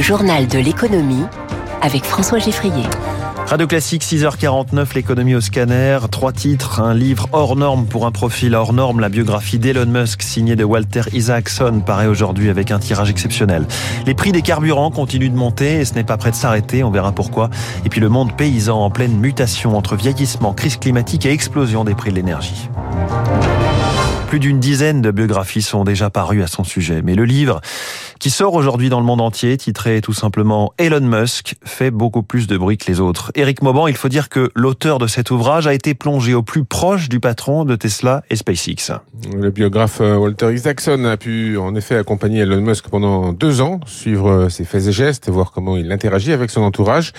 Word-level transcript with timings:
Journal 0.00 0.46
de 0.46 0.58
l'économie 0.58 1.26
avec 1.82 2.04
François 2.04 2.38
Geffrier. 2.38 2.84
Radio 3.46 3.66
Classique, 3.66 4.02
6h49, 4.02 4.94
l'économie 4.94 5.34
au 5.34 5.42
scanner. 5.42 5.98
Trois 6.10 6.32
titres, 6.32 6.80
un 6.80 6.94
livre 6.94 7.28
hors 7.32 7.54
norme 7.54 7.84
pour 7.84 8.06
un 8.06 8.10
profil 8.10 8.54
hors 8.54 8.72
norme. 8.72 9.00
La 9.00 9.10
biographie 9.10 9.58
d'Elon 9.58 9.86
Musk, 9.86 10.22
signée 10.22 10.56
de 10.56 10.64
Walter 10.64 11.02
Isaacson, 11.12 11.82
paraît 11.84 12.06
aujourd'hui 12.06 12.48
avec 12.48 12.70
un 12.70 12.78
tirage 12.78 13.10
exceptionnel. 13.10 13.66
Les 14.06 14.14
prix 14.14 14.32
des 14.32 14.40
carburants 14.40 14.90
continuent 14.90 15.30
de 15.30 15.36
monter 15.36 15.80
et 15.80 15.84
ce 15.84 15.92
n'est 15.94 16.04
pas 16.04 16.16
prêt 16.16 16.30
de 16.30 16.36
s'arrêter. 16.36 16.82
On 16.82 16.90
verra 16.90 17.12
pourquoi. 17.12 17.50
Et 17.84 17.90
puis 17.90 18.00
le 18.00 18.08
monde 18.08 18.34
paysan 18.34 18.82
en 18.82 18.90
pleine 18.90 19.18
mutation 19.18 19.76
entre 19.76 19.96
vieillissement, 19.96 20.54
crise 20.54 20.78
climatique 20.78 21.26
et 21.26 21.30
explosion 21.30 21.84
des 21.84 21.94
prix 21.94 22.10
de 22.10 22.16
l'énergie. 22.16 22.70
Plus 24.30 24.38
d'une 24.38 24.60
dizaine 24.60 25.02
de 25.02 25.10
biographies 25.10 25.60
sont 25.60 25.82
déjà 25.82 26.08
parues 26.08 26.44
à 26.44 26.46
son 26.46 26.62
sujet. 26.62 27.02
Mais 27.02 27.16
le 27.16 27.24
livre 27.24 27.60
qui 28.20 28.28
sort 28.28 28.52
aujourd'hui 28.52 28.90
dans 28.90 29.00
le 29.00 29.06
monde 29.06 29.22
entier, 29.22 29.56
titré 29.56 30.02
tout 30.02 30.12
simplement 30.12 30.74
Elon 30.76 31.00
Musk, 31.00 31.56
fait 31.64 31.90
beaucoup 31.90 32.22
plus 32.22 32.46
de 32.46 32.58
bruit 32.58 32.76
que 32.76 32.84
les 32.86 33.00
autres. 33.00 33.32
Eric 33.34 33.62
Mauban, 33.62 33.86
il 33.86 33.96
faut 33.96 34.10
dire 34.10 34.28
que 34.28 34.50
l'auteur 34.54 34.98
de 34.98 35.06
cet 35.06 35.30
ouvrage 35.30 35.66
a 35.66 35.72
été 35.72 35.94
plongé 35.94 36.34
au 36.34 36.42
plus 36.42 36.64
proche 36.64 37.08
du 37.08 37.18
patron 37.18 37.64
de 37.64 37.74
Tesla 37.76 38.22
et 38.28 38.36
SpaceX. 38.36 38.92
Le 39.34 39.50
biographe 39.50 40.02
euh, 40.02 40.16
Walter 40.16 40.52
Isaacson 40.52 41.02
a 41.06 41.16
pu 41.16 41.56
en 41.56 41.74
effet 41.74 41.96
accompagner 41.96 42.40
Elon 42.40 42.60
Musk 42.60 42.90
pendant 42.90 43.32
deux 43.32 43.62
ans, 43.62 43.80
suivre 43.86 44.30
euh, 44.30 44.48
ses 44.50 44.64
faits 44.64 44.86
et 44.88 44.92
gestes, 44.92 45.30
voir 45.30 45.50
comment 45.50 45.78
il 45.78 45.90
interagit 45.90 46.32
avec 46.32 46.50
son 46.50 46.60
entourage. 46.60 47.12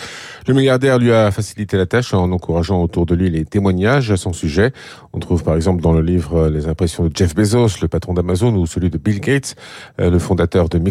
Le 0.48 0.54
milliardaire 0.54 1.00
lui 1.00 1.12
a 1.12 1.32
facilité 1.32 1.78
la 1.78 1.88
tâche 1.88 2.14
en 2.14 2.32
encourageant 2.32 2.80
autour 2.80 3.08
de 3.08 3.16
lui 3.16 3.32
les 3.32 3.44
témoignages 3.44 4.12
à 4.12 4.18
son 4.18 4.34
sujet. 4.34 4.72
On 5.14 5.20
trouve 5.20 5.44
par 5.44 5.56
exemple 5.56 5.82
dans 5.82 5.94
le 5.94 6.02
livre 6.04 6.42
euh, 6.44 6.50
les 6.52 6.68
impressions 6.68 7.06
de 7.06 7.12
Jeff 7.12 7.34
Bezos, 7.34 7.82
le 7.82 7.88
patron 7.88 8.14
d'Amazon, 8.14 8.54
ou 8.54 8.68
celui 8.68 8.92
de 8.92 9.00
Bill 9.00 9.20
Gates, 9.20 9.56
le 9.98 10.20
fondateur 10.20 10.70
de. 10.70 10.91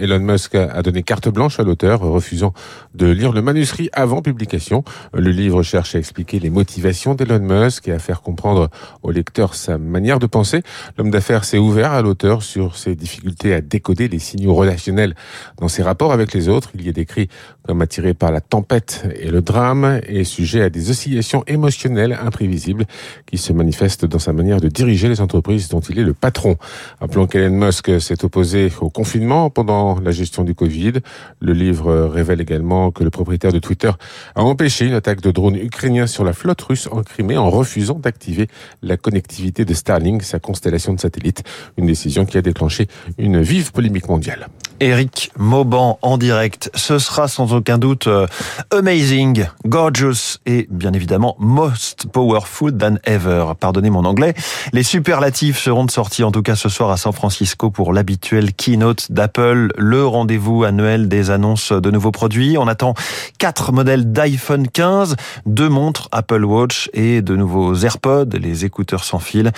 Elon 0.00 0.20
Musk 0.20 0.54
a 0.54 0.82
donné 0.82 1.02
carte 1.02 1.28
blanche 1.28 1.58
à 1.58 1.62
l'auteur, 1.62 2.00
refusant 2.00 2.52
de 2.94 3.06
lire 3.06 3.32
le 3.32 3.42
manuscrit 3.42 3.90
avant 3.92 4.22
publication. 4.22 4.84
Le 5.12 5.30
livre 5.30 5.62
cherche 5.62 5.94
à 5.94 5.98
expliquer 5.98 6.38
les 6.38 6.50
motivations 6.50 7.14
d'Elon 7.14 7.40
Musk 7.40 7.88
et 7.88 7.92
à 7.92 7.98
faire 7.98 8.22
comprendre 8.22 8.70
au 9.02 9.10
lecteur 9.10 9.54
sa 9.54 9.78
manière 9.78 10.18
de 10.18 10.26
penser. 10.26 10.62
L'homme 10.96 11.10
d'affaires 11.10 11.44
s'est 11.44 11.58
ouvert 11.58 11.92
à 11.92 12.02
l'auteur 12.02 12.42
sur 12.42 12.76
ses 12.76 12.94
difficultés 12.94 13.54
à 13.54 13.60
décoder 13.60 14.08
les 14.08 14.18
signaux 14.18 14.54
relationnels 14.54 15.14
dans 15.58 15.68
ses 15.68 15.82
rapports 15.82 16.12
avec 16.12 16.32
les 16.34 16.48
autres. 16.48 16.70
Il 16.74 16.82
y 16.82 16.88
est 16.88 16.92
décrit 16.92 17.28
comme 17.66 17.82
attiré 17.82 18.14
par 18.14 18.30
la 18.30 18.40
tempête 18.40 19.06
et 19.16 19.30
le 19.30 19.40
drame 19.40 20.00
et 20.06 20.24
sujet 20.24 20.62
à 20.62 20.70
des 20.70 20.90
oscillations 20.90 21.44
émotionnelles 21.46 22.18
imprévisibles 22.20 22.84
qui 23.26 23.38
se 23.38 23.52
manifestent 23.52 24.04
dans 24.04 24.18
sa 24.18 24.32
manière 24.32 24.60
de 24.60 24.68
diriger 24.68 25.08
les 25.08 25.20
entreprises 25.20 25.68
dont 25.68 25.80
il 25.80 25.98
est 25.98 26.04
le 26.04 26.14
patron. 26.14 26.56
Rappelons 27.00 27.26
qu'Elon 27.26 27.66
Musk 27.66 28.00
s'est 28.00 28.24
opposé 28.24 28.70
au 28.80 28.90
confinement 29.14 29.48
pendant 29.48 30.00
la 30.00 30.10
gestion 30.10 30.42
du 30.42 30.56
Covid. 30.56 30.94
Le 31.40 31.52
livre 31.52 32.06
révèle 32.06 32.40
également 32.40 32.90
que 32.90 33.04
le 33.04 33.10
propriétaire 33.10 33.52
de 33.52 33.60
Twitter 33.60 33.92
a 34.34 34.42
empêché 34.42 34.86
une 34.86 34.94
attaque 34.94 35.20
de 35.20 35.30
drones 35.30 35.54
ukrainiens 35.54 36.08
sur 36.08 36.24
la 36.24 36.32
flotte 36.32 36.62
russe 36.62 36.88
en 36.90 37.04
Crimée 37.04 37.36
en 37.36 37.48
refusant 37.48 37.94
d'activer 37.94 38.48
la 38.82 38.96
connectivité 38.96 39.64
de 39.64 39.72
Starlink, 39.72 40.24
sa 40.24 40.40
constellation 40.40 40.94
de 40.94 40.98
satellites. 40.98 41.44
Une 41.76 41.86
décision 41.86 42.26
qui 42.26 42.38
a 42.38 42.42
déclenché 42.42 42.88
une 43.16 43.40
vive 43.40 43.70
polémique 43.70 44.08
mondiale. 44.08 44.48
Eric 44.80 45.30
Mauban 45.38 45.98
en 46.02 46.18
direct. 46.18 46.70
Ce 46.74 46.98
sera 46.98 47.28
sans 47.28 47.52
aucun 47.52 47.78
doute 47.78 48.06
euh, 48.06 48.26
amazing, 48.70 49.46
gorgeous 49.66 50.38
et 50.46 50.66
bien 50.70 50.92
évidemment 50.92 51.36
most 51.38 52.06
powerful 52.12 52.76
than 52.76 52.96
ever. 53.04 53.52
Pardonnez 53.58 53.90
mon 53.90 54.04
anglais. 54.04 54.34
Les 54.72 54.82
superlatifs 54.82 55.58
seront 55.58 55.84
de 55.84 55.90
sortie 55.90 56.24
en 56.24 56.32
tout 56.32 56.42
cas 56.42 56.56
ce 56.56 56.68
soir 56.68 56.90
à 56.90 56.96
San 56.96 57.12
Francisco 57.12 57.70
pour 57.70 57.92
l'habituel 57.92 58.52
keynote 58.52 59.12
d'Apple, 59.12 59.68
le 59.76 60.04
rendez-vous 60.06 60.64
annuel 60.64 61.08
des 61.08 61.30
annonces 61.30 61.72
de 61.72 61.90
nouveaux 61.90 62.12
produits. 62.12 62.58
On 62.58 62.66
attend 62.66 62.94
quatre 63.38 63.72
modèles 63.72 64.12
d'iPhone 64.12 64.68
15, 64.68 65.16
deux 65.46 65.68
montres 65.68 66.08
Apple 66.12 66.44
Watch 66.44 66.90
et 66.92 67.22
de 67.22 67.36
nouveaux 67.36 67.74
AirPods, 67.74 68.36
les 68.38 68.64
écouteurs 68.64 69.04
sans 69.04 69.18
fil. 69.18 69.52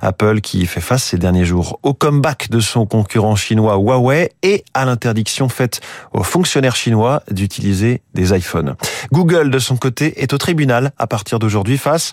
Apple 0.00 0.40
qui 0.40 0.66
fait 0.66 0.80
face 0.80 1.04
ces 1.04 1.18
derniers 1.18 1.44
jours 1.44 1.78
au 1.82 1.94
comeback 1.94 2.50
de 2.50 2.60
son 2.60 2.86
concurrent 2.86 3.36
chinois 3.36 3.76
Huawei 3.76 4.32
et 4.42 4.61
à 4.74 4.84
l'interdiction 4.84 5.48
faite 5.48 5.80
aux 6.12 6.22
fonctionnaires 6.22 6.76
chinois 6.76 7.22
d'utiliser 7.30 8.02
des 8.14 8.36
iPhones. 8.36 8.76
Google, 9.12 9.50
de 9.50 9.58
son 9.58 9.76
côté, 9.76 10.22
est 10.22 10.32
au 10.32 10.38
tribunal 10.38 10.92
à 10.98 11.06
partir 11.06 11.38
d'aujourd'hui 11.38 11.78
face 11.78 12.12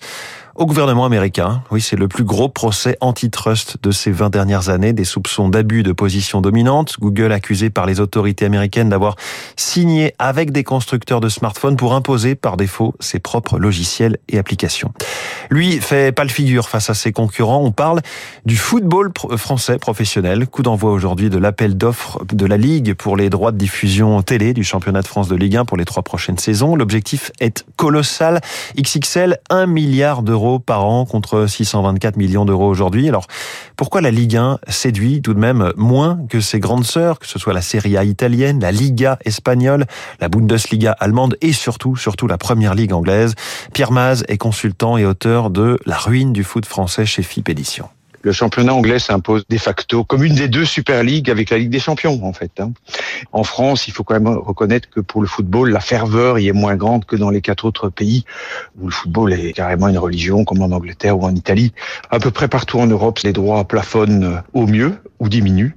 au 0.59 0.65
gouvernement 0.65 1.05
américain. 1.05 1.63
Oui, 1.71 1.79
c'est 1.79 1.95
le 1.95 2.09
plus 2.09 2.25
gros 2.25 2.49
procès 2.49 2.97
antitrust 2.99 3.77
de 3.81 3.91
ces 3.91 4.11
20 4.11 4.29
dernières 4.29 4.67
années, 4.67 4.91
des 4.91 5.05
soupçons 5.05 5.47
d'abus 5.47 5.83
de 5.83 5.93
position 5.93 6.41
dominante. 6.41 6.97
Google 6.99 7.31
accusé 7.31 7.69
par 7.69 7.85
les 7.85 8.01
autorités 8.01 8.43
américaines 8.43 8.89
d'avoir 8.89 9.15
signé 9.55 10.13
avec 10.19 10.51
des 10.51 10.65
constructeurs 10.65 11.21
de 11.21 11.29
smartphones 11.29 11.77
pour 11.77 11.95
imposer 11.95 12.35
par 12.35 12.57
défaut 12.57 12.93
ses 12.99 13.19
propres 13.19 13.57
logiciels 13.57 14.17
et 14.27 14.37
applications. 14.37 14.91
Lui 15.49 15.79
fait 15.79 16.11
pas 16.11 16.23
le 16.23 16.29
figure 16.29 16.67
face 16.67 16.89
à 16.89 16.93
ses 16.93 17.13
concurrents. 17.13 17.63
On 17.63 17.71
parle 17.71 18.01
du 18.45 18.57
football 18.57 19.13
français 19.37 19.77
professionnel. 19.77 20.45
Coup 20.45 20.61
d'envoi 20.61 20.91
aujourd'hui 20.91 21.29
de 21.29 21.37
l'appel 21.37 21.77
d'offres 21.77 22.19
de 22.33 22.45
la 22.45 22.57
Ligue 22.57 22.95
pour 22.95 23.15
les 23.15 23.29
droits 23.29 23.53
de 23.53 23.57
diffusion 23.57 24.21
télé 24.23 24.53
du 24.53 24.65
championnat 24.65 25.03
de 25.03 25.07
France 25.07 25.29
de 25.29 25.37
Ligue 25.37 25.55
1 25.55 25.63
pour 25.63 25.77
les 25.77 25.85
trois 25.85 26.03
prochaines 26.03 26.37
saisons. 26.37 26.75
L'objectif 26.75 27.31
est 27.39 27.63
colossal. 27.77 28.41
XXL, 28.77 29.37
1 29.49 29.65
milliard 29.65 30.21
d'euros 30.21 30.48
par 30.57 30.85
an 30.85 31.05
contre 31.05 31.45
624 31.45 32.17
millions 32.17 32.45
d'euros 32.45 32.67
aujourd'hui. 32.67 33.07
Alors 33.07 33.27
pourquoi 33.75 34.01
la 34.01 34.09
Ligue 34.09 34.37
1 34.37 34.59
séduit 34.67 35.21
tout 35.21 35.35
de 35.35 35.39
même 35.39 35.71
moins 35.77 36.19
que 36.29 36.39
ses 36.39 36.59
grandes 36.59 36.85
sœurs, 36.85 37.19
que 37.19 37.27
ce 37.27 37.37
soit 37.37 37.53
la 37.53 37.61
Serie 37.61 37.97
A 37.97 38.03
italienne, 38.03 38.59
la 38.59 38.71
Liga 38.71 39.19
espagnole, 39.25 39.85
la 40.19 40.29
Bundesliga 40.29 40.93
allemande 40.93 41.37
et 41.41 41.53
surtout, 41.53 41.95
surtout 41.95 42.25
la 42.25 42.37
Première 42.39 42.73
Ligue 42.73 42.93
anglaise? 42.93 43.35
Pierre 43.73 43.91
Maz 43.91 44.23
est 44.27 44.37
consultant 44.37 44.97
et 44.97 45.05
auteur 45.05 45.51
de 45.51 45.77
La 45.85 45.97
ruine 45.97 46.33
du 46.33 46.43
foot 46.43 46.65
français 46.65 47.05
chez 47.05 47.21
FIP 47.21 47.49
Édition 47.49 47.89
le 48.21 48.31
championnat 48.31 48.73
anglais 48.73 48.99
s'impose 48.99 49.45
de 49.47 49.57
facto 49.57 50.03
comme 50.03 50.23
une 50.23 50.35
des 50.35 50.47
deux 50.47 50.65
Super 50.65 51.03
League 51.03 51.29
avec 51.29 51.49
la 51.49 51.57
Ligue 51.57 51.69
des 51.69 51.79
Champions 51.79 52.19
en 52.23 52.33
fait. 52.33 52.51
Hein. 52.59 52.71
En 53.31 53.43
France, 53.43 53.87
il 53.87 53.93
faut 53.93 54.03
quand 54.03 54.19
même 54.19 54.27
reconnaître 54.27 54.89
que 54.89 54.99
pour 54.99 55.21
le 55.21 55.27
football, 55.27 55.71
la 55.71 55.79
ferveur 55.79 56.39
y 56.39 56.47
est 56.47 56.53
moins 56.53 56.75
grande 56.75 57.05
que 57.05 57.15
dans 57.15 57.29
les 57.29 57.41
quatre 57.41 57.65
autres 57.65 57.89
pays 57.89 58.25
où 58.79 58.87
le 58.87 58.91
football 58.91 59.33
est 59.33 59.53
carrément 59.53 59.87
une 59.87 59.97
religion, 59.97 60.45
comme 60.45 60.61
en 60.61 60.75
Angleterre 60.75 61.17
ou 61.17 61.23
en 61.23 61.35
Italie. 61.35 61.73
À 62.09 62.19
peu 62.19 62.31
près 62.31 62.47
partout 62.47 62.79
en 62.79 62.87
Europe, 62.87 63.19
les 63.19 63.33
droits 63.33 63.63
plafonnent 63.65 64.41
au 64.53 64.67
mieux 64.67 64.97
ou 65.19 65.29
diminuent. 65.29 65.75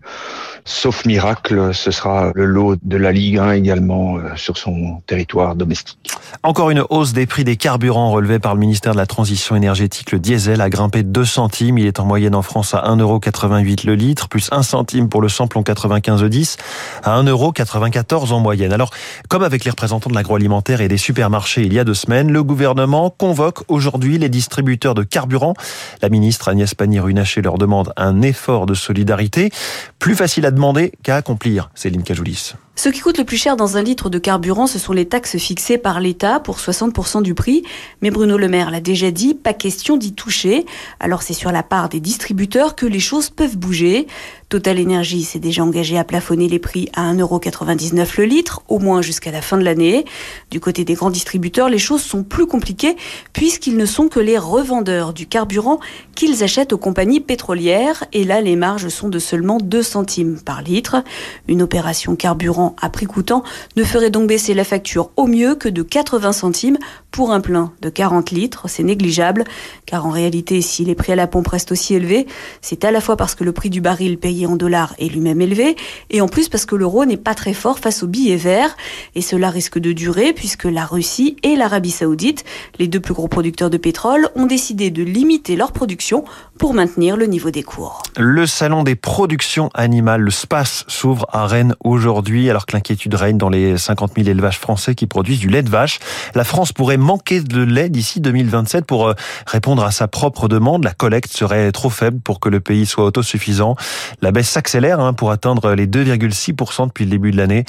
Sauf 0.65 1.05
miracle, 1.05 1.75
ce 1.75 1.91
sera 1.91 2.31
le 2.35 2.45
lot 2.45 2.77
de 2.83 2.97
la 2.97 3.11
Ligue 3.11 3.39
1 3.39 3.53
également 3.53 4.17
euh, 4.17 4.37
sur 4.37 4.57
son 4.59 5.03
territoire 5.07 5.57
domestique. 5.57 5.99
Encore 6.45 6.71
une 6.71 6.85
hausse 6.89 7.13
des 7.13 7.27
prix 7.27 7.43
des 7.43 7.57
carburants 7.57 8.11
relevée 8.11 8.39
par 8.39 8.55
le 8.55 8.61
ministère 8.61 8.93
de 8.93 8.99
la 8.99 9.07
Transition 9.07 9.57
énergétique. 9.57 10.13
Le 10.13 10.21
diesel 10.21 10.61
a 10.61 10.71
grimpé 10.71 11.03
de 11.03 11.09
2 11.09 11.25
centimes. 11.25 11.79
Il 11.79 11.87
est 11.87 11.99
en 11.99 12.05
moyenne 12.05 12.35
en 12.35 12.43
France 12.43 12.75
à 12.75 12.83
1,88€ 12.83 13.87
le 13.87 13.95
litre, 13.97 14.29
plus 14.29 14.49
1 14.53 14.63
centime 14.63 15.09
pour 15.09 15.21
le 15.21 15.29
samplon 15.29 15.63
95E10 15.63 16.59
à 17.03 17.21
1,94€ 17.21 18.33
en 18.33 18.41
moyenne. 18.41 18.73
Alors, 18.73 18.91
comme 19.29 19.43
avec 19.43 19.65
les 19.65 19.71
représentants 19.71 20.11
de 20.11 20.15
l'agroalimentaire 20.15 20.81
et 20.81 20.89
des 20.89 20.97
supermarchés 20.97 21.63
il 21.63 21.73
y 21.73 21.79
a 21.81 21.85
deux 21.85 21.95
semaines, 21.95 22.31
le 22.31 22.43
gouvernement 22.45 23.11
convoque 23.11 23.65
aujourd'hui 23.69 24.19
les 24.19 24.29
distributeurs 24.29 24.95
de 24.95 25.03
carburant. 25.03 25.55
La 26.03 26.09
ministre 26.09 26.49
Agnès 26.49 26.73
Pannier-Runacher 26.75 27.43
leur 27.43 27.59
demande 27.59 27.93
un 27.97 28.23
effort 28.23 28.67
de 28.67 28.75
solidarité. 28.75 29.51
Plus 29.99 30.15
facile 30.15 30.47
à 30.47 30.52
demander 30.53 30.93
qu'à 31.03 31.17
accomplir, 31.17 31.71
Céline 31.75 32.03
Cajoulis. 32.03 32.55
Ce 32.75 32.89
qui 32.89 33.01
coûte 33.01 33.19
le 33.19 33.25
plus 33.25 33.37
cher 33.37 33.57
dans 33.57 33.77
un 33.77 33.83
litre 33.83 34.09
de 34.09 34.19
carburant, 34.19 34.67
ce 34.67 34.79
sont 34.79 34.95
les 34.95 35.07
taxes 35.07 35.37
fixées 35.37 35.79
par 35.79 36.01
l'État 36.01 36.41
pour 36.41 36.59
60% 36.59 37.23
du 37.23 37.35
prix. 37.35 37.63
Mais 38.01 38.11
Bruno 38.11 38.39
Le 38.39 38.49
Maire 38.49 38.71
l'a 38.71 38.81
déjà 38.81 39.11
dit, 39.11 39.35
pas 39.35 39.53
question 39.53 39.97
d'y 39.97 40.15
toucher. 40.15 40.65
Alors 40.99 41.23
c'est 41.23 41.35
sur 41.35 41.53
la 41.53 41.63
part 41.63 41.91
des 41.91 42.01
distributeurs 42.01 42.75
que 42.75 42.87
les 42.87 42.99
choses 42.99 43.29
peuvent 43.29 43.59
bouger. 43.59 44.07
Total 44.49 44.81
Energy 44.81 45.23
s'est 45.23 45.39
déjà 45.39 45.63
engagé 45.63 45.99
à 45.99 46.05
plafonner 46.05 46.49
les 46.49 46.59
prix 46.59 46.89
à 46.95 47.13
1,99€ 47.15 48.19
le 48.19 48.25
litre, 48.25 48.63
au 48.69 48.79
moins 48.79 49.03
jusqu'à 49.03 49.31
la 49.31 49.43
fin 49.43 49.59
de 49.59 49.65
l'année. 49.65 50.05
Du 50.51 50.59
côté 50.59 50.85
des 50.85 50.95
grands 50.95 51.11
distributeurs, 51.11 51.69
les 51.69 51.79
choses 51.79 52.03
sont 52.03 52.23
plus 52.23 52.47
compliquées 52.47 52.97
puisqu'ils 53.33 53.77
ne 53.77 53.87
sont 53.87 54.09
que 54.09 54.21
les 54.21 54.39
revendeurs 54.39 55.13
du 55.13 55.27
carburant 55.27 55.79
qu'ils 56.15 56.43
achètent 56.43 56.73
aux 56.73 56.79
compagnies 56.79 57.21
pétrolières. 57.21 58.05
Et 58.13 58.25
là, 58.25 58.41
les 58.41 58.57
marges 58.57 58.89
sont 58.89 59.09
de 59.09 59.19
seulement 59.19 59.59
2 59.59 59.83
centimes 59.83 60.41
par 60.41 60.63
litre. 60.63 61.05
Une 61.49 61.63
opération 61.63 62.17
carburant 62.17 62.62
à 62.81 62.89
prix 62.91 63.07
coûtant 63.07 63.43
ne 63.77 63.85
ferait 63.85 64.11
donc 64.11 64.29
baisser 64.29 64.55
la 64.55 64.65
facture 64.65 65.11
au 65.17 65.27
mieux 65.27 65.55
que 65.55 65.69
de 65.69 65.83
80 65.83 66.33
centimes 66.33 66.79
pour 67.11 67.33
un 67.33 67.41
plein 67.41 67.73
de 67.83 67.89
40 67.89 68.31
litres. 68.31 68.65
C'est 68.69 68.83
négligeable, 68.83 69.45
car 69.87 70.07
en 70.07 70.11
réalité, 70.11 70.63
si 70.63 70.85
les 70.85 70.95
prix 70.95 71.13
à 71.13 71.17
la 71.17 71.27
pompe 71.27 71.49
restent 71.49 71.73
aussi 71.73 71.95
élevés, 71.95 72.27
c'est 72.61 72.85
à 72.85 72.91
la 72.91 73.01
fois 73.01 73.17
parce 73.17 73.35
que 73.35 73.45
le 73.45 73.53
prix 73.53 73.71
du 73.71 73.81
baril 73.81 74.19
payé 74.19 74.47
en 74.47 74.57
dollars 74.57 74.95
est 74.99 75.09
lui-même 75.09 75.41
élevé, 75.41 75.77
et 76.11 76.21
en 76.21 76.29
plus 76.29 76.49
parce 76.49 76.65
que 76.65 76.75
l'euro 76.75 77.05
n'est 77.05 77.17
pas 77.17 77.35
très 77.35 77.55
fort 77.55 77.79
face 77.79 78.03
au 78.03 78.07
billet 78.07 78.37
vert, 78.37 78.77
et 79.15 79.21
cela 79.21 79.51
risque 79.51 79.79
de 79.79 79.93
durer 79.93 80.33
puisque 80.33 80.65
la 80.65 80.87
Russie 80.87 81.37
et 81.43 81.57
l'Arabie 81.57 81.91
saoudite, 81.91 82.45
les 82.79 82.89
deux 82.89 83.01
plus 83.01 83.15
gros 83.15 83.29
producteurs 83.29 83.71
de 83.71 83.77
pétrole, 83.77 84.29
ont 84.35 84.47
décidé 84.47 84.91
de 84.91 85.03
limiter 85.03 85.57
leur 85.57 85.73
production 85.73 86.25
pour 86.59 86.75
maintenir 86.75 87.17
le 87.17 87.27
niveau 87.27 87.51
des 87.51 87.63
cours. 87.63 88.03
Le 88.17 88.47
salon 88.47 88.83
des 88.83 88.95
productions 88.95 89.69
animales, 89.75 90.23
le 90.23 90.31
SPACE, 90.31 90.85
s'ouvre 90.89 91.27
à 91.31 91.47
Rennes 91.47 91.75
aujourd'hui 91.85 92.51
alors 92.53 92.67
que 92.67 92.73
l'inquiétude 92.73 93.15
règne 93.15 93.39
dans 93.39 93.49
les 93.49 93.79
50 93.79 94.13
000 94.15 94.29
élevages 94.29 94.59
français 94.59 94.95
qui 94.95 95.07
produisent 95.07 95.41
du 95.41 95.49
lait 95.49 95.63
de 95.63 95.71
vache. 95.71 95.99
La 96.35 96.45
France 96.45 96.73
pourrait 96.73 96.99
manquer 96.99 97.41
de 97.41 97.63
lait 97.63 97.89
d'ici 97.89 98.21
2027 98.21 98.85
pour 98.85 99.09
euh, 99.09 99.15
répondre 99.47 99.83
à 99.83 99.91
sa 99.91 100.07
propre 100.07 100.49
demande. 100.49 100.85
La 100.85 100.93
collecte 100.93 101.33
serait 101.33 101.73
trop 101.73 101.89
faible 101.89 102.21
pour 102.21 102.41
que 102.41 102.51
le 102.51 102.61
pays 102.61 102.85
soit 102.85 103.05
autosuffisant. 103.05 103.75
La 104.21 104.33
baisse 104.33 104.51
s'accélère 104.51 105.01
hein, 105.01 105.15
pour 105.15 105.31
atteindre 105.31 105.73
les 105.73 105.87
2,6% 105.87 106.89
depuis 106.89 107.05
le 107.05 107.11
début 107.11 107.31
de 107.31 107.39
l'année. 107.39 107.65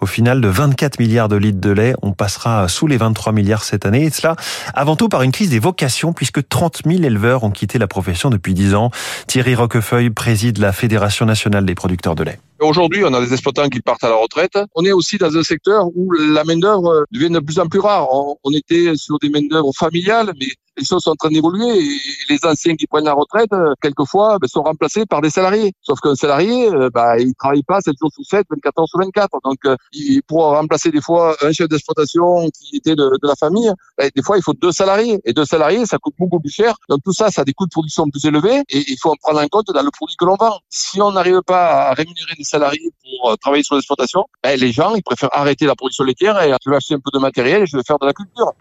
Au 0.00 0.06
final, 0.06 0.40
de 0.40 0.48
24 0.48 0.98
milliards 0.98 1.28
de 1.28 1.36
litres 1.36 1.60
de 1.60 1.70
lait, 1.70 1.94
on 2.02 2.12
passera 2.12 2.66
sous 2.68 2.86
les 2.86 2.96
23 2.96 3.32
milliards 3.32 3.62
cette 3.62 3.84
année. 3.84 4.04
Et 4.04 4.10
cela 4.10 4.36
avant 4.72 4.96
tout 4.96 5.10
par 5.10 5.22
une 5.22 5.32
crise 5.32 5.50
des 5.50 5.58
vocations, 5.58 6.14
puisque 6.14 6.48
30 6.48 6.82
000 6.86 7.02
éleveurs 7.02 7.44
ont 7.44 7.50
quitté 7.50 7.78
la 7.78 7.86
profession 7.86 8.30
depuis 8.30 8.54
10 8.54 8.74
ans. 8.74 8.90
Thierry 9.26 9.54
Roquefeuille 9.54 10.10
préside 10.10 10.58
la 10.58 10.72
Fédération 10.72 11.26
nationale 11.26 11.66
des 11.66 11.74
producteurs 11.74 12.14
de 12.14 12.24
lait. 12.24 12.38
Aujourd'hui, 12.64 13.04
on 13.04 13.12
a 13.12 13.20
des 13.20 13.32
exploitants 13.32 13.68
qui 13.68 13.80
partent 13.80 14.04
à 14.04 14.08
la 14.08 14.16
retraite. 14.16 14.58
On 14.74 14.84
est 14.84 14.92
aussi 14.92 15.18
dans 15.18 15.36
un 15.36 15.42
secteur 15.42 15.86
où 15.94 16.10
la 16.12 16.44
main-d'œuvre 16.44 17.04
devient 17.12 17.30
de 17.30 17.40
plus 17.40 17.58
en 17.58 17.66
plus 17.66 17.80
rare. 17.80 18.08
On 18.10 18.50
était 18.52 18.96
sur 18.96 19.18
des 19.18 19.28
main-d'œuvre 19.28 19.70
familiales, 19.76 20.32
mais 20.40 20.46
les 20.76 20.84
choses 20.84 21.02
sont 21.02 21.10
en 21.10 21.16
train 21.16 21.28
d'évoluer 21.28 21.78
et 21.78 21.98
les 22.28 22.38
anciens 22.44 22.74
qui 22.74 22.86
prennent 22.86 23.04
la 23.04 23.12
retraite, 23.12 23.52
euh, 23.52 23.74
quelquefois, 23.80 24.38
ben, 24.40 24.48
sont 24.48 24.62
remplacés 24.62 25.06
par 25.06 25.20
des 25.20 25.30
salariés. 25.30 25.72
Sauf 25.82 26.00
qu'un 26.00 26.14
salarié, 26.14 26.68
euh, 26.68 26.90
bah, 26.92 27.18
il 27.18 27.34
travaille 27.34 27.62
pas 27.62 27.80
7 27.80 27.94
jours 28.00 28.10
sur 28.12 28.24
7, 28.24 28.46
24 28.50 28.80
heures 28.80 28.88
sur 28.88 28.98
24. 28.98 29.38
Donc, 29.44 29.58
euh, 29.66 29.76
il 29.92 30.22
pourra 30.22 30.58
remplacer 30.58 30.90
des 30.90 31.00
fois 31.00 31.36
un 31.42 31.52
chef 31.52 31.68
d'exploitation 31.68 32.48
qui 32.50 32.76
était 32.76 32.96
de, 32.96 33.04
de 33.04 33.28
la 33.28 33.34
famille. 33.36 33.70
Ben, 33.98 34.10
des 34.14 34.22
fois, 34.22 34.36
il 34.36 34.42
faut 34.42 34.54
deux 34.54 34.72
salariés. 34.72 35.20
Et 35.24 35.32
deux 35.32 35.44
salariés, 35.44 35.86
ça 35.86 35.98
coûte 35.98 36.14
beaucoup 36.18 36.40
plus 36.40 36.50
cher. 36.50 36.74
Donc, 36.88 37.00
tout 37.04 37.12
ça, 37.12 37.30
ça 37.30 37.42
a 37.42 37.44
des 37.44 37.52
coûts 37.52 37.66
de 37.66 37.70
production 37.70 38.08
plus 38.10 38.24
élevés 38.24 38.62
et 38.68 38.84
il 38.88 38.96
faut 39.00 39.10
en 39.10 39.16
prendre 39.16 39.40
en 39.40 39.46
compte 39.48 39.66
dans 39.72 39.82
le 39.82 39.90
produit 39.90 40.16
que 40.18 40.24
l'on 40.24 40.36
vend. 40.36 40.58
Si 40.70 41.00
on 41.00 41.12
n'arrive 41.12 41.42
pas 41.46 41.90
à 41.90 41.94
rémunérer 41.94 42.34
des 42.36 42.44
salariés 42.54 42.92
pour 43.02 43.36
travailler 43.38 43.62
sur 43.62 43.74
l'exploitation, 43.74 44.24
ben, 44.42 44.58
les 44.58 44.72
gens, 44.72 44.94
ils 44.94 45.02
préfèrent 45.02 45.30
arrêter 45.32 45.66
la 45.66 45.74
production 45.74 46.04
laitière 46.04 46.40
et 46.42 46.52
je 46.64 46.70
vais 46.70 46.76
acheter 46.76 46.94
un 46.94 46.98
peu 46.98 47.10
de 47.12 47.18
matériel 47.18 47.62
et 47.62 47.66
je 47.66 47.76
vais 47.76 47.82
faire 47.86 47.98
de 47.98 48.06
la 48.06 48.12
culture. 48.12 48.52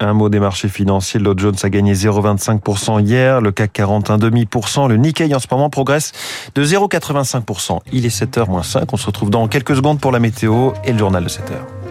Un 0.00 0.12
mot 0.12 0.28
des 0.28 0.38
marchés 0.38 0.68
financiers. 0.68 1.18
Le 1.18 1.32
Jones 1.36 1.56
a 1.62 1.70
gagné 1.70 1.94
0,25% 1.94 3.02
hier. 3.04 3.40
Le 3.40 3.52
CAC 3.52 3.72
40, 3.72 4.10
1,5%. 4.10 4.88
Le 4.88 4.96
Nikkei 4.96 5.34
en 5.34 5.38
ce 5.38 5.46
moment 5.50 5.70
progresse 5.70 6.12
de 6.54 6.64
0,85%. 6.64 7.80
Il 7.92 8.04
est 8.04 8.14
7h 8.14 8.48
moins 8.48 8.62
5. 8.62 8.92
On 8.92 8.96
se 8.96 9.06
retrouve 9.06 9.30
dans 9.30 9.48
quelques 9.48 9.74
secondes 9.76 9.98
pour 9.98 10.12
la 10.12 10.20
météo 10.20 10.72
et 10.84 10.92
le 10.92 10.98
journal 10.98 11.24
de 11.24 11.28
7h. 11.28 11.87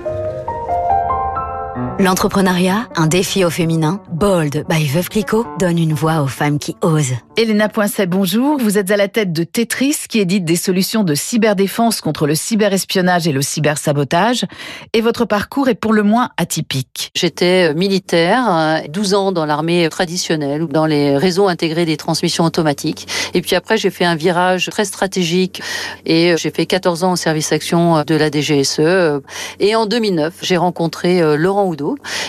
L'entrepreneuriat, 1.99 2.87
un 2.95 3.07
défi 3.07 3.43
au 3.43 3.49
féminin. 3.49 3.99
Bold 4.11 4.65
by 4.69 4.85
Veuve 4.85 5.09
Clicquot 5.09 5.47
donne 5.57 5.79
une 5.79 5.93
voix 5.93 6.21
aux 6.21 6.27
femmes 6.27 6.59
qui 6.59 6.75
osent. 6.83 7.15
Elena 7.37 7.69
Poincet, 7.69 8.05
bonjour. 8.05 8.59
Vous 8.59 8.77
êtes 8.77 8.91
à 8.91 8.97
la 8.97 9.07
tête 9.07 9.33
de 9.33 9.43
Tetris, 9.43 9.95
qui 10.07 10.19
édite 10.19 10.45
des 10.45 10.55
solutions 10.55 11.03
de 11.03 11.15
cyberdéfense 11.15 12.01
contre 12.01 12.27
le 12.27 12.35
cyberespionnage 12.35 13.27
et 13.27 13.31
le 13.31 13.41
cybersabotage. 13.41 14.45
Et 14.93 15.01
votre 15.01 15.25
parcours 15.25 15.69
est 15.69 15.75
pour 15.75 15.91
le 15.91 16.03
moins 16.03 16.29
atypique. 16.37 17.11
J'étais 17.15 17.73
militaire, 17.73 18.83
12 18.89 19.13
ans 19.15 19.31
dans 19.31 19.45
l'armée 19.45 19.89
traditionnelle, 19.89 20.63
ou 20.63 20.67
dans 20.67 20.85
les 20.85 21.17
réseaux 21.17 21.47
intégrés 21.47 21.85
des 21.85 21.97
transmissions 21.97 22.43
automatiques. 22.43 23.07
Et 23.33 23.41
puis 23.41 23.55
après, 23.55 23.77
j'ai 23.77 23.89
fait 23.89 24.05
un 24.05 24.15
virage 24.15 24.69
très 24.69 24.85
stratégique 24.85 25.63
et 26.05 26.35
j'ai 26.37 26.51
fait 26.51 26.67
14 26.67 27.03
ans 27.03 27.11
en 27.13 27.15
service 27.15 27.51
action 27.51 28.03
de 28.05 28.15
la 28.15 28.29
DGSE. 28.29 29.21
Et 29.59 29.75
en 29.75 29.87
2009, 29.87 30.35
j'ai 30.41 30.57
rencontré 30.57 31.21
euh, 31.21 31.35
Laurent 31.35 31.65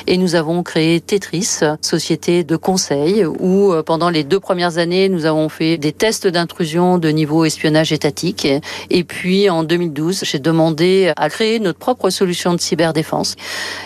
Et 0.07 0.17
nous 0.17 0.35
avons 0.35 0.63
créé 0.63 1.01
Tetris, 1.01 1.61
société 1.81 2.45
de 2.45 2.57
conseil, 2.57 3.25
où 3.25 3.73
euh, 3.73 3.83
pendant 3.83 4.11
les 4.11 4.25
deux 4.25 4.41
premières 4.41 4.79
années, 4.79 5.09
nous 5.09 5.27
avons 5.27 5.49
fait 5.49 5.79
des 5.79 5.93
tests 5.93 6.27
d'intrusion 6.27 6.99
de 6.99 7.09
niveau 7.09 7.45
espionnage 7.45 7.93
étatique. 7.93 8.47
Et 8.91 9.05
puis 9.05 9.51
en 9.51 9.65
2012, 9.65 10.21
j'ai 10.25 10.39
demandé 10.39 11.13
à 11.17 11.29
créer 11.29 11.59
notre 11.59 11.79
propre 11.79 12.11
solution 12.11 12.55
de 12.55 12.61
cyberdéfense. 12.61 13.37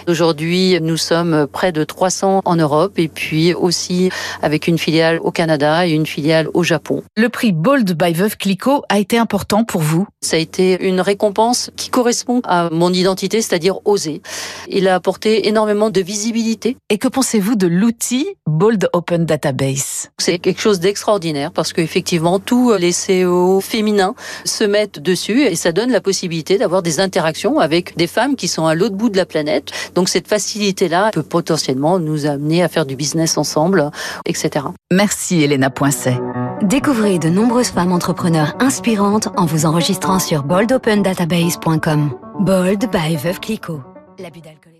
Aujourd'hui, 0.08 0.78
nous 0.80 0.96
sommes 0.96 1.46
près 1.50 1.72
de 1.72 1.84
300 1.84 2.42
en 2.44 2.56
Europe 2.56 2.98
et 2.98 3.08
puis 3.08 3.54
aussi 3.54 4.10
avec 4.42 4.66
une 4.66 4.78
filiale 4.78 5.18
au 5.20 5.30
Canada 5.30 5.86
et 5.86 5.90
une 5.92 6.06
filiale 6.06 6.48
au 6.54 6.62
Japon. 6.62 7.02
Le 7.16 7.28
prix 7.28 7.52
Bold 7.52 7.92
by 7.96 8.12
Veuve 8.12 8.36
Clicquot 8.36 8.82
a 8.88 8.98
été 8.98 9.18
important 9.18 9.64
pour 9.64 9.80
vous? 9.80 10.06
Ça 10.20 10.36
a 10.36 10.38
été 10.38 10.86
une 10.86 11.00
récompense 11.00 11.70
qui 11.76 11.90
correspond 11.90 12.40
à 12.44 12.70
mon 12.70 12.92
identité, 12.92 13.42
c'est-à-dire 13.42 13.78
oser. 13.84 14.22
Il 14.68 14.88
a 14.88 14.94
apporté 14.94 15.48
énormément 15.62 15.90
de 15.90 16.00
visibilité. 16.00 16.76
Et 16.90 16.98
que 16.98 17.06
pensez-vous 17.06 17.54
de 17.54 17.68
l'outil 17.68 18.26
Bold 18.48 18.88
Open 18.92 19.24
Database? 19.24 20.10
C'est 20.18 20.40
quelque 20.40 20.60
chose 20.60 20.80
d'extraordinaire 20.80 21.52
parce 21.52 21.72
qu'effectivement, 21.72 22.40
tous 22.40 22.72
les 22.74 22.90
CEO 22.90 23.60
féminins 23.60 24.14
se 24.44 24.64
mettent 24.64 24.98
dessus 24.98 25.42
et 25.42 25.54
ça 25.54 25.70
donne 25.70 25.92
la 25.92 26.00
possibilité 26.00 26.58
d'avoir 26.58 26.82
des 26.82 26.98
interactions 26.98 27.60
avec 27.60 27.96
des 27.96 28.08
femmes 28.08 28.34
qui 28.34 28.48
sont 28.48 28.66
à 28.66 28.74
l'autre 28.74 28.96
bout 28.96 29.08
de 29.08 29.16
la 29.16 29.24
planète. 29.24 29.70
Donc 29.94 30.08
cette 30.08 30.26
facilité-là 30.26 31.10
peut 31.12 31.22
potentiellement 31.22 32.00
nous 32.00 32.26
amener 32.26 32.64
à 32.64 32.68
faire 32.68 32.84
du 32.84 32.96
business 32.96 33.38
ensemble, 33.38 33.88
etc. 34.26 34.66
Merci 34.92 35.44
Elena 35.44 35.70
Poincet. 35.70 36.18
Découvrez 36.62 37.20
de 37.20 37.28
nombreuses 37.28 37.70
femmes 37.70 37.92
entrepreneurs 37.92 38.56
inspirantes 38.58 39.28
en 39.36 39.46
vous 39.46 39.64
enregistrant 39.64 40.18
sur 40.18 40.42
boldopendatabase.com. 40.42 42.10
Bold 42.40 42.90
by 42.90 43.16
Veuve 43.16 43.38
Clicquot. 43.38 43.80
L'abus 44.18 44.40
d'alcool. 44.40 44.71